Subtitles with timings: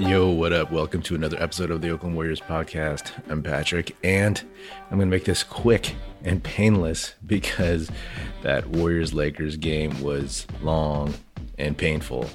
[0.00, 0.72] Yo, what up?
[0.72, 3.12] Welcome to another episode of the Oakland Warriors podcast.
[3.28, 4.42] I'm Patrick, and
[4.90, 5.94] I'm going to make this quick
[6.24, 7.90] and painless because
[8.40, 11.12] that Warriors Lakers game was long
[11.58, 12.30] and painful.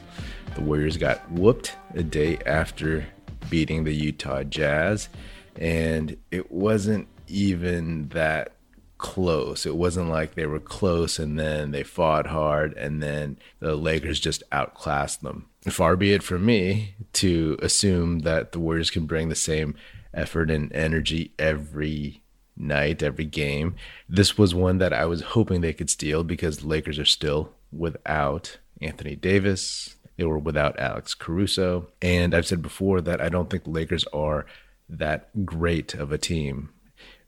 [0.54, 3.07] The Warriors got whooped a day after
[3.50, 5.09] beating the Utah Jazz,
[5.55, 8.54] and it wasn't even that
[8.98, 9.66] close.
[9.66, 14.20] It wasn't like they were close and then they fought hard and then the Lakers
[14.20, 15.48] just outclassed them.
[15.70, 19.75] Far be it from me to assume that the Warriors can bring the same
[20.14, 22.21] effort and energy every
[22.57, 23.75] night, every game.
[24.07, 27.52] This was one that I was hoping they could steal because the Lakers are still
[27.71, 29.96] without Anthony Davis.
[30.18, 31.88] They were without Alex Caruso.
[32.02, 34.45] And I've said before that I don't think the Lakers are
[34.88, 36.69] that great of a team,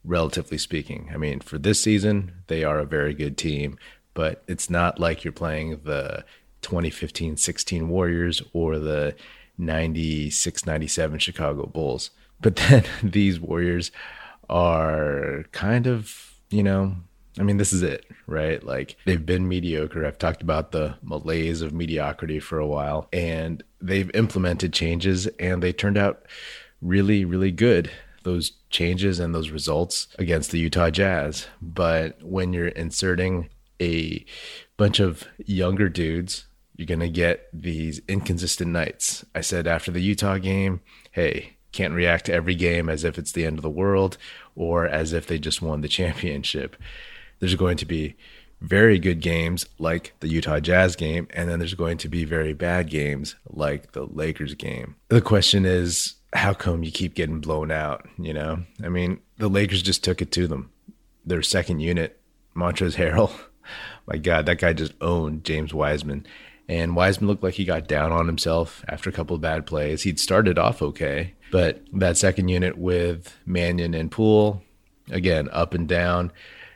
[0.07, 1.11] relatively speaking.
[1.13, 3.77] I mean, for this season, they are a very good team,
[4.13, 6.23] but it's not like you're playing the
[6.61, 9.15] 2015 16 Warriors or the
[9.57, 12.09] 96 97 Chicago Bulls.
[12.39, 13.89] But then these Warriors
[14.47, 16.95] are kind of, you know,
[17.39, 18.63] I mean, this is it, right?
[18.63, 20.05] Like they've been mediocre.
[20.05, 25.63] I've talked about the malaise of mediocrity for a while, and they've implemented changes and
[25.63, 26.27] they turned out
[26.79, 27.89] really, really good.
[28.27, 31.47] Those changes and those results against the Utah Jazz.
[31.61, 33.47] But when you're inserting
[33.81, 34.25] a
[34.75, 39.23] bunch of younger dudes, you're going to get these inconsistent nights.
[39.33, 43.31] I said after the Utah game, hey, can't react to every game as if it's
[43.31, 44.17] the end of the world
[44.55, 46.75] or as if they just won the championship.
[47.39, 48.17] There's going to be
[48.59, 52.53] very good games like the Utah Jazz game, and then there's going to be very
[52.53, 54.95] bad games like the Lakers game.
[55.07, 58.07] The question is, how come you keep getting blown out?
[58.17, 60.71] You know, I mean, the Lakers just took it to them.
[61.25, 62.19] Their second unit,
[62.55, 63.31] Montrezl Harrell,
[64.07, 66.25] my God, that guy just owned James Wiseman.
[66.69, 70.03] And Wiseman looked like he got down on himself after a couple of bad plays.
[70.03, 74.61] He'd started off okay, but that second unit with Mannion and Poole,
[75.09, 76.31] again, up and down.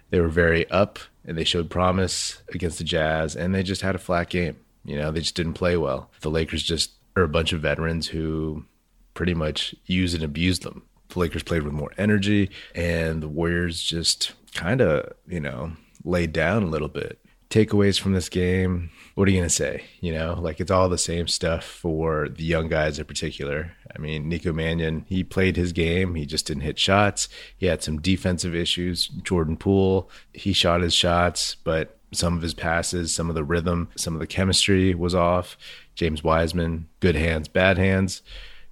[0.10, 3.96] They were very up and they showed promise against the Jazz, and they just had
[3.96, 4.58] a flat game.
[4.84, 6.10] You know, they just didn't play well.
[6.22, 8.66] The Lakers just are a bunch of veterans who
[9.14, 10.84] pretty much use and abuse them.
[11.10, 15.74] The Lakers played with more energy, and the Warriors just kind of, you know,
[16.04, 17.20] laid down a little bit.
[17.50, 19.84] Takeaways from this game what are you going to say?
[20.00, 23.74] You know, like it's all the same stuff for the young guys in particular.
[23.94, 26.16] I mean, Nico Mannion, he played his game.
[26.16, 27.28] He just didn't hit shots.
[27.58, 29.08] He had some defensive issues.
[29.08, 33.90] Jordan Poole, he shot his shots, but some of his passes, some of the rhythm,
[33.96, 35.58] some of the chemistry was off.
[35.96, 38.22] James Wiseman, good hands, bad hands.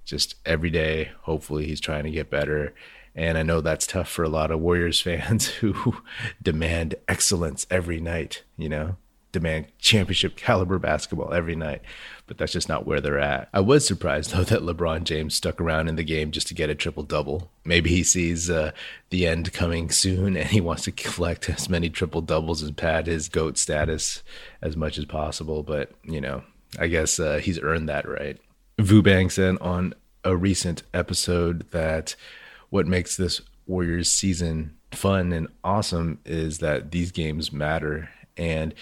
[0.04, 2.74] Just every day, hopefully, he's trying to get better.
[3.14, 5.96] And I know that's tough for a lot of Warriors fans who
[6.42, 8.96] demand excellence every night, you know?
[9.32, 11.82] demand championship caliber basketball every night,
[12.26, 13.48] but that's just not where they're at.
[13.52, 16.70] I was surprised though that LeBron James stuck around in the game just to get
[16.70, 17.50] a triple double.
[17.64, 18.72] Maybe he sees uh,
[19.10, 23.06] the end coming soon and he wants to collect as many triple doubles and pad
[23.06, 24.22] his GOAT status
[24.62, 26.42] as much as possible, but you know,
[26.78, 28.38] I guess uh, he's earned that right.
[28.80, 32.16] Vu Bang said on a recent episode that
[32.70, 38.74] what makes this Warriors season fun and awesome is that these games matter and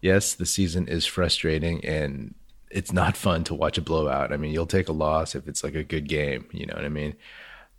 [0.00, 2.34] yes, the season is frustrating and
[2.70, 4.32] it's not fun to watch a blowout.
[4.32, 6.84] I mean, you'll take a loss if it's like a good game, you know what
[6.84, 7.14] I mean?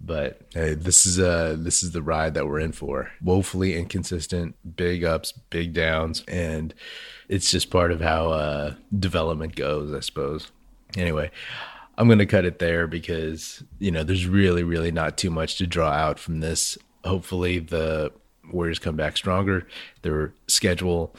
[0.01, 3.11] But hey, this is uh this is the ride that we're in for.
[3.21, 6.73] Woefully inconsistent, big ups, big downs, and
[7.29, 10.51] it's just part of how uh development goes, I suppose.
[10.95, 11.31] Anyway,
[11.97, 15.57] I'm going to cut it there because, you know, there's really really not too much
[15.57, 16.77] to draw out from this.
[17.03, 18.11] Hopefully the
[18.51, 19.67] Warriors come back stronger.
[20.01, 21.15] Their schedule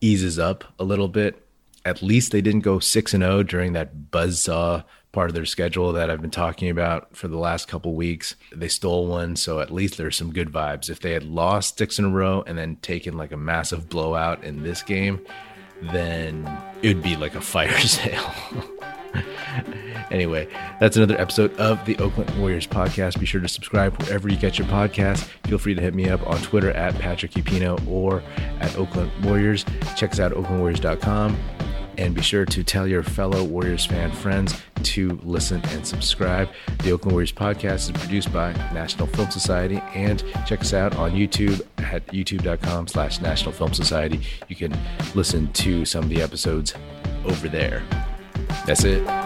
[0.00, 1.42] eases up a little bit.
[1.84, 4.84] At least they didn't go 6 and 0 during that buzzsaw
[5.16, 8.36] part of their schedule that I've been talking about for the last couple weeks.
[8.54, 10.90] They stole one, so at least there's some good vibes.
[10.90, 14.44] If they had lost six in a row and then taken like a massive blowout
[14.44, 15.24] in this game,
[15.80, 16.46] then
[16.82, 18.30] it would be like a fire sale.
[20.10, 20.48] Anyway,
[20.80, 23.18] that's another episode of the Oakland Warriors podcast.
[23.18, 25.28] Be sure to subscribe wherever you get your podcast.
[25.46, 28.22] Feel free to hit me up on Twitter at Patrick Epino or
[28.60, 29.64] at Oakland Warriors.
[29.96, 31.36] Check us out at oaklandwarriors.com.
[31.98, 36.48] And be sure to tell your fellow Warriors fan friends to listen and subscribe.
[36.82, 39.80] The Oakland Warriors podcast is produced by National Film Society.
[39.94, 44.20] And check us out on YouTube at youtube.com slash National Film Society.
[44.48, 44.76] You can
[45.14, 46.74] listen to some of the episodes
[47.24, 47.82] over there.
[48.66, 49.25] That's it.